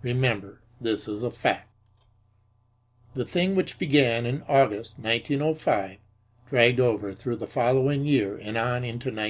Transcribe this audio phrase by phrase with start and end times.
[0.00, 1.68] Remember that this is a fact.
[3.14, 5.98] The thing, which began in August, 1905,
[6.48, 9.24] dragged over through the following year and on into 1907.